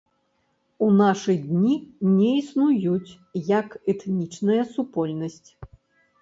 [0.85, 1.75] У нашы дні
[2.13, 3.11] не існуюць
[3.59, 5.49] як этнічная супольнасць.